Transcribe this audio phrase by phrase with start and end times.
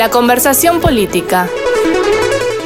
[0.00, 1.46] La conversación política.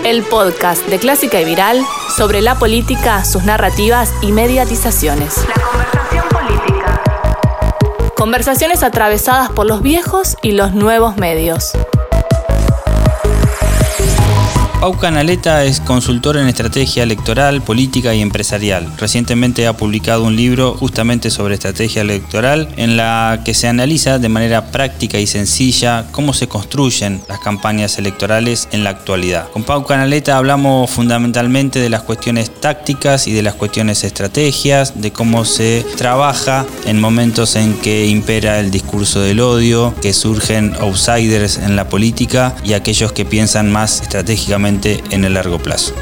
[0.04, 1.84] El podcast de Clásica y Viral
[2.16, 5.38] sobre la política, sus narrativas y mediatizaciones.
[5.48, 7.02] La conversación política.
[8.14, 11.72] Conversaciones atravesadas por los viejos y los nuevos medios.
[14.80, 18.92] Pau Canaleta es consultor en estrategia electoral, política y empresarial.
[18.98, 24.28] Recientemente ha publicado un libro justamente sobre estrategia electoral en la que se analiza de
[24.28, 29.48] manera práctica y sencilla cómo se construyen las campañas electorales en la actualidad.
[29.52, 35.12] Con Pau Canaleta hablamos fundamentalmente de las cuestiones tácticas y de las cuestiones estrategias, de
[35.12, 41.56] cómo se trabaja en momentos en que impera el discurso del odio, que surgen outsiders
[41.56, 45.94] en la política y aquellos que piensan más estratégicamente en el largo plazo.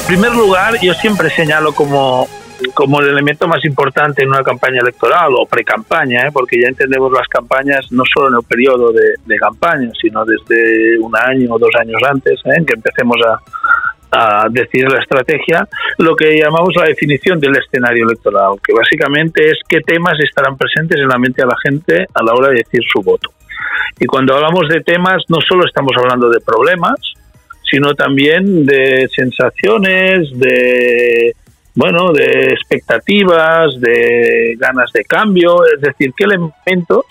[0.00, 2.26] En primer lugar, yo siempre señalo como,
[2.74, 6.30] como el elemento más importante en una campaña electoral o pre-campaña, ¿eh?
[6.32, 11.14] porque ya entendemos las campañas no solo en el periodo de, campaña, sino desde un
[11.16, 12.64] año o dos años antes, ¿eh?
[12.66, 13.38] que empecemos a,
[14.10, 19.58] a decidir la estrategia, lo que llamamos la definición del escenario electoral, que básicamente es
[19.68, 22.80] qué temas estarán presentes en la mente de la gente a la hora de decir
[22.92, 23.30] su voto.
[23.98, 26.96] Y cuando hablamos de temas, no solo estamos hablando de problemas,
[27.70, 31.34] sino también de sensaciones, de
[31.74, 37.04] bueno, de expectativas, de ganas de cambio, es decir, qué elementos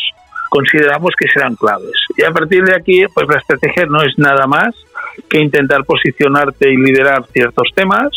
[0.49, 1.93] consideramos que serán claves.
[2.17, 4.75] Y a partir de aquí, pues la estrategia no es nada más
[5.29, 8.09] que intentar posicionarte y liderar ciertos temas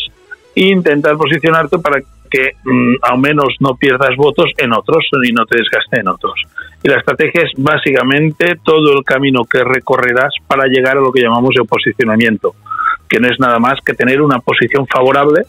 [0.54, 5.44] e intentar posicionarte para que mm, al menos no pierdas votos en otros y no
[5.44, 6.34] te desgaste en otros.
[6.82, 11.20] Y la estrategia es básicamente todo el camino que recorrerás para llegar a lo que
[11.20, 12.54] llamamos el posicionamiento,
[13.08, 15.42] que no es nada más que tener una posición favorable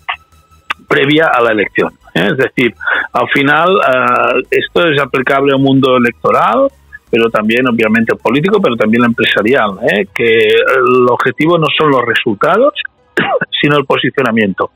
[0.87, 1.91] previa a la elección.
[2.13, 2.29] ¿eh?
[2.31, 2.73] Es decir,
[3.11, 6.67] al final ah, esto es aplicable al mundo electoral,
[7.09, 10.07] pero también obviamente político, pero también empresarial, ¿eh?
[10.13, 12.73] que el objetivo no son los resultados,
[13.61, 14.71] sino el posicionamiento.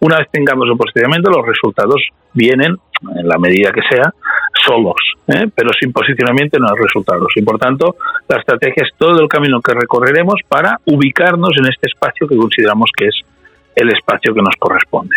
[0.00, 2.02] Una vez tengamos el posicionamiento, los resultados
[2.32, 2.76] vienen,
[3.16, 4.12] en la medida que sea,
[4.66, 4.96] solos,
[5.28, 5.46] ¿eh?
[5.54, 7.28] pero sin posicionamiento no hay resultados.
[7.36, 7.96] Y por tanto,
[8.28, 12.90] la estrategia es todo el camino que recorreremos para ubicarnos en este espacio que consideramos
[12.96, 13.20] que es
[13.76, 15.14] el espacio que nos corresponde.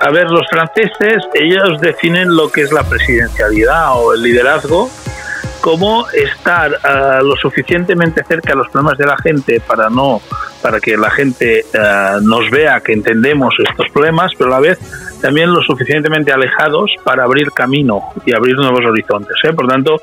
[0.00, 4.88] A ver, los franceses, ellos definen lo que es la presidencialidad o el liderazgo
[5.60, 10.20] como estar uh, lo suficientemente cerca de los problemas de la gente para no
[10.62, 14.78] para que la gente uh, nos vea que entendemos estos problemas, pero a la vez
[15.20, 19.36] también lo suficientemente alejados para abrir camino y abrir nuevos horizontes.
[19.44, 19.52] ¿eh?
[19.52, 20.00] Por tanto,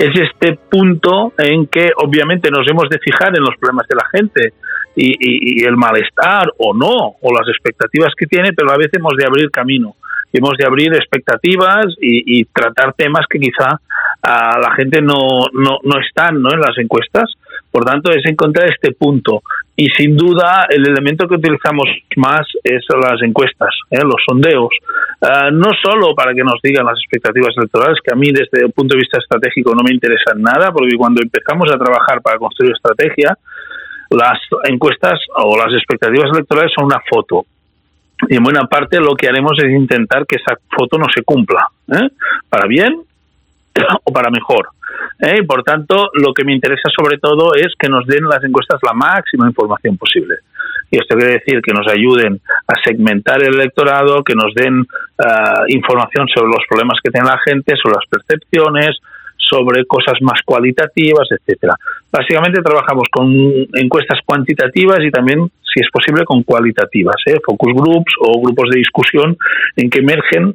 [0.00, 4.08] es este punto en que obviamente nos hemos de fijar en los problemas de la
[4.10, 4.54] gente,
[4.96, 9.26] y, el malestar o no, o las expectativas que tiene, pero a veces hemos de
[9.26, 9.94] abrir camino,
[10.32, 13.80] hemos de abrir expectativas y, tratar temas que quizá
[14.22, 16.52] a la gente no, no, no están ¿no?
[16.52, 17.32] en las encuestas.
[17.70, 19.42] Por tanto, es encontrar este punto.
[19.76, 21.86] Y sin duda, el elemento que utilizamos
[22.16, 24.00] más es las encuestas, ¿eh?
[24.02, 24.68] los sondeos.
[25.22, 28.72] Ah, no solo para que nos digan las expectativas electorales, que a mí desde el
[28.72, 32.72] punto de vista estratégico no me interesan nada, porque cuando empezamos a trabajar para construir
[32.72, 33.36] estrategia,
[34.10, 37.46] las encuestas o las expectativas electorales son una foto.
[38.28, 41.68] Y en buena parte lo que haremos es intentar que esa foto no se cumpla,
[41.88, 42.10] ¿eh?
[42.48, 43.02] para bien
[44.04, 44.68] o para mejor.
[45.20, 45.36] ¿Eh?
[45.40, 48.80] Y por tanto, lo que me interesa sobre todo es que nos den las encuestas
[48.82, 50.36] la máxima información posible.
[50.90, 54.84] Y esto quiere decir que nos ayuden a segmentar el electorado, que nos den
[55.18, 58.98] ah, información sobre los problemas que tiene la gente, sobre las percepciones,
[59.50, 61.74] sobre cosas más cualitativas, etcétera.
[62.12, 63.32] Básicamente trabajamos con
[63.74, 67.38] encuestas cuantitativas y también, si es posible, con cualitativas, ¿eh?
[67.44, 69.36] focus groups o grupos de discusión
[69.76, 70.54] en que emergen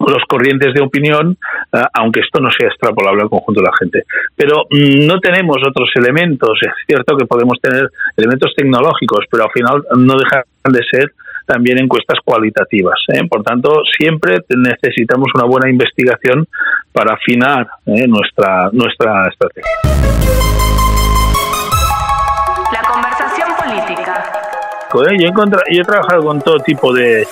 [0.00, 1.36] los corrientes de opinión,
[1.72, 4.04] eh, aunque esto no sea extrapolable al conjunto de la gente.
[4.36, 6.58] Pero mm, no tenemos otros elementos.
[6.62, 11.12] Es cierto que podemos tener elementos tecnológicos, pero al final no dejan de ser
[11.46, 12.98] también encuestas cualitativas.
[13.08, 13.26] ¿eh?
[13.28, 16.46] Por tanto, siempre necesitamos una buena investigación
[16.92, 18.06] para afinar ¿eh?
[18.06, 19.70] nuestra, nuestra estrategia.
[22.72, 24.24] La conversación política.
[24.94, 27.26] Yo, he yo he trabajado con todo tipo de,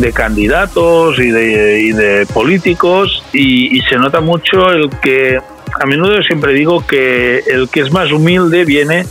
[0.00, 5.38] de candidatos y de, y de políticos y, y, se nota mucho el que,
[5.80, 9.04] a menudo siempre digo que el que es más humilde viene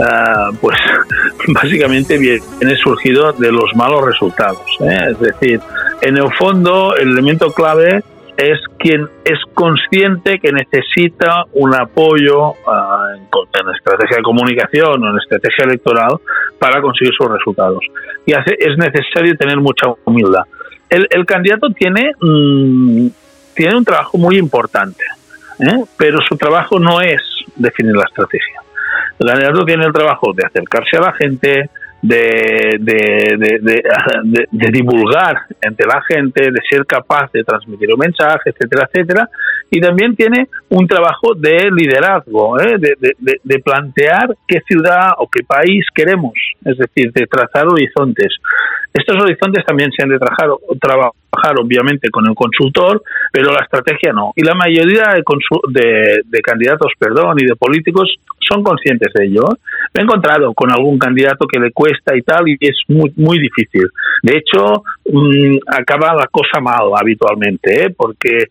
[0.00, 0.76] Ah, pues
[1.48, 4.62] básicamente viene surgido de los malos resultados.
[4.80, 4.98] ¿eh?
[5.10, 5.60] Es decir,
[6.02, 8.02] en el fondo el elemento clave
[8.38, 15.18] es quien es consciente que necesita un apoyo uh, en, estrategia de comunicación o en
[15.18, 16.20] estrategia electoral
[16.56, 17.80] para conseguir sus resultados.
[18.24, 20.44] Y hace, es necesario tener mucha humildad.
[20.88, 23.08] El, candidato tiene, mm,
[23.54, 25.04] tiene un trabajo muy importante,
[25.58, 25.84] ¿eh?
[25.96, 27.20] pero su trabajo no es
[27.56, 28.62] definir la estrategia.
[29.18, 31.68] El candidato tiene el trabajo de acercarse a la gente,
[32.02, 33.60] de, de,
[34.50, 39.28] de, divulgar entre la gente, de ser capaz de transmitir un mensaje, etcétera, etcétera.
[39.70, 42.76] Y también tiene un trabajo de liderazgo, ¿eh?
[42.78, 46.32] de, plantear qué ciudad o qué país queremos,
[46.64, 48.34] es decir, de trazar horizontes.
[48.92, 50.48] Estos horizontes también se han de trabajar,
[50.80, 54.32] trabajar obviamente con el consultor, pero la estrategia no.
[54.34, 55.14] Y la mayoría
[55.68, 59.44] de, de, candidatos, perdón, y de políticos son conscientes de ello.
[59.94, 63.38] Me he encontrado con algún candidato que le cuesta y tal, y es muy, muy
[63.38, 63.88] difícil.
[64.22, 64.82] De hecho,
[65.12, 67.94] mm, acaba la cosa mal habitualmente, ¿eh?
[67.96, 68.46] porque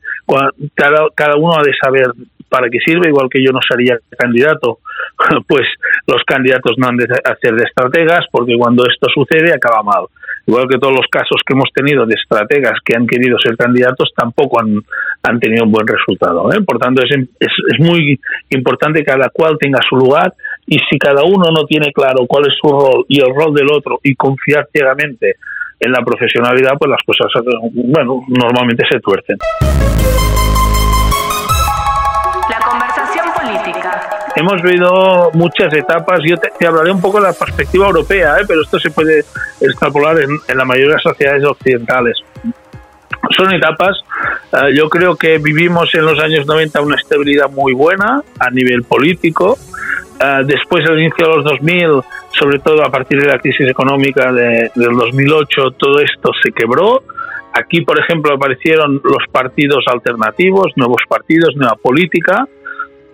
[0.76, 2.06] cada, cada uno ha de saber
[2.48, 4.80] para qué sirve, igual que yo no sería candidato,
[5.48, 5.68] pues
[6.06, 10.06] los candidatos no han de hacer de estrategas, porque cuando esto sucede acaba mal
[10.48, 14.12] igual que todos los casos que hemos tenido de estrategas que han querido ser candidatos,
[14.16, 14.82] tampoco han,
[15.24, 16.50] han tenido un buen resultado.
[16.52, 16.64] ¿eh?
[16.66, 20.34] Por tanto, es, es, es, muy importante que cada cual tenga su lugar
[20.66, 23.72] y si cada uno no tiene claro cuál es su rol y el rol del
[23.72, 25.36] otro y confiar ciegamente
[25.80, 27.32] en la profesionalidad, pues las cosas,
[27.74, 29.38] bueno, normalmente se tuercen.
[34.38, 36.20] Hemos vivido muchas etapas.
[36.24, 38.46] Yo te, hablaré un poco de la perspectiva europea, ¿eh?
[38.48, 39.26] pero esto se puede
[39.60, 42.18] extrapolar en, la mayoría de las sociedades occidentales.
[43.36, 43.98] Son etapas,
[44.54, 48.84] eh, yo creo que vivimos en los años 90 una estabilidad muy buena a nivel
[48.84, 49.58] político.
[50.20, 52.02] Uh, después del inicio de los 2000,
[52.32, 57.04] sobre todo a partir de la crisis económica de, del 2008, todo esto se quebró.
[57.54, 62.48] Aquí, por ejemplo, aparecieron los partidos alternativos, nuevos partidos, nueva política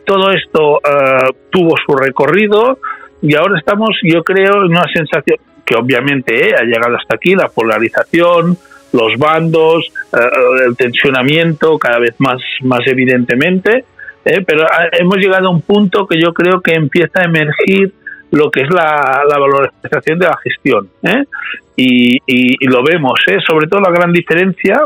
[0.06, 2.80] todo esto eh, tuvo su recorrido
[3.22, 7.36] y ahora estamos, yo creo, en una sensación que obviamente eh, ha llegado hasta aquí,
[7.36, 8.58] la polarización,
[8.92, 13.86] los bandos, eh, el tensionamiento cada vez más, más evidentemente,
[14.24, 17.92] pero hemos llegado a un punto que yo creo que empieza a emergir
[18.32, 20.90] lo que es la, la valorización de la gestión.
[21.76, 24.80] Y, y, lo vemos, sobre todo la gran diferencia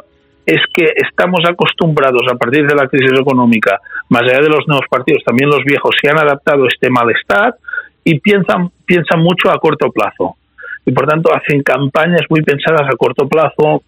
[0.48, 4.86] es que estamos acostumbrados a partir de la crisis económica, más allá de los nuevos
[4.90, 7.56] partidos, también los viejos se han adaptado a este malestar
[8.06, 10.38] y piensan, piensan mucho a corto plazo.
[10.86, 13.84] Y por tanto hacen campañas muy pensadas a corto plazo,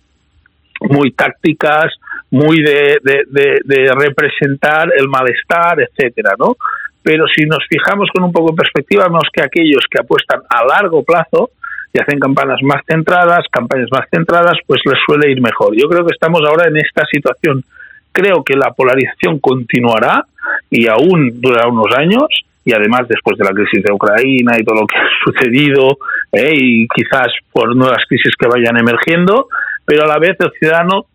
[0.82, 1.94] muy tácticas,
[2.30, 6.58] muy de, de, representar el malestar, etcétera, ¿no?
[7.02, 10.66] Pero si nos fijamos con un poco de perspectiva, vemos que aquellos que apuestan a
[10.66, 11.52] largo plazo,
[11.94, 15.76] y hacen campañas más centradas, campañas más centradas, pues les suele ir mejor.
[15.76, 17.64] Yo creo que estamos ahora en esta situación.
[18.12, 20.26] Creo que la polarización continuará
[20.70, 22.28] y aún durará unos años
[22.66, 25.98] y además después de la crisis de Ucrania y todo lo que ha sucedido
[26.32, 29.48] eh, y quizás por nuevas crisis que vayan emergiendo,
[29.86, 31.06] pero a la vez el ciudadano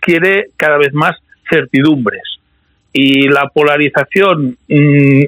[0.00, 1.16] quiere cada vez más
[1.50, 2.22] certidumbres
[2.92, 5.22] y la polarización mm,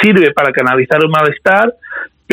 [0.00, 1.72] sirve para canalizar el malestar,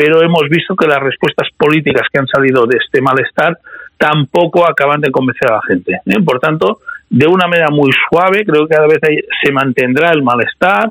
[0.00, 3.58] pero hemos visto que las respuestas políticas que han salido de este malestar
[3.98, 5.92] tampoco acaban de convencer a la gente.
[6.06, 6.22] ¿eh?
[6.24, 6.78] Por tanto,
[7.10, 8.98] de una manera muy suave, creo que cada vez
[9.44, 10.88] se mantendrá el malestar,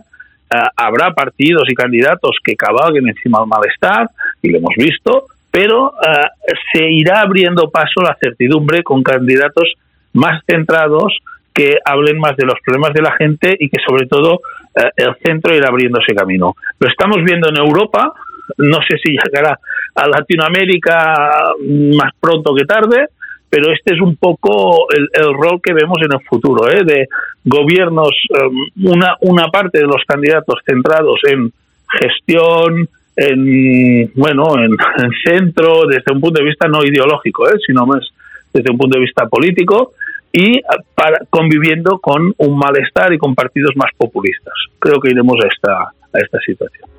[0.54, 4.10] eh, habrá partidos y candidatos que cabalguen encima del malestar,
[4.44, 9.74] y lo hemos visto, pero eh, se irá abriendo paso la certidumbre con candidatos
[10.14, 11.18] más centrados
[11.52, 14.42] que hablen más de los problemas de la gente y que sobre todo
[14.96, 16.56] el centro irá abriendo ese camino.
[16.80, 18.14] Lo estamos viendo en Europa,
[18.58, 19.60] no sé si llegará
[19.96, 23.08] a Latinoamérica más pronto que tarde,
[23.50, 26.84] pero este es un poco el, rol que vemos en el futuro, ¿eh?
[26.86, 27.08] de
[27.44, 31.52] gobiernos, um, una, una parte de los candidatos centrados en
[32.00, 34.78] gestión, en bueno, en,
[35.26, 37.58] centro, desde un punto de vista no ideológico, ¿eh?
[37.66, 38.08] sino más
[38.54, 39.94] desde un punto de vista político
[40.32, 40.62] y
[40.96, 44.54] para, conviviendo con un malestar y con partidos más populistas.
[44.78, 46.99] Creo que iremos a esta, a esta situación.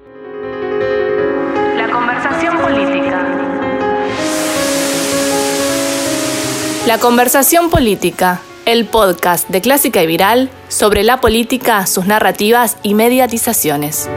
[6.91, 12.95] La conversación política, el podcast de Clásica y Viral sobre la política, sus narrativas y
[12.95, 14.11] mediatizaciones.